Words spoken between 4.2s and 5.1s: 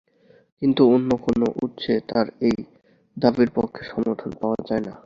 পাওয়া যায়না।